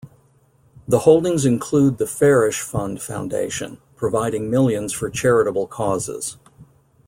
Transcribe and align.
The 0.87 0.97
holdings 1.01 1.45
include 1.45 1.99
the 1.99 2.07
Farish 2.07 2.61
Fund 2.61 2.99
foundation, 3.03 3.77
providing 3.95 4.49
millions 4.49 4.91
for 4.93 5.11
charitable 5.11 5.67
causes. 5.67 6.37